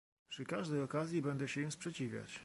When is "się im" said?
1.47-1.71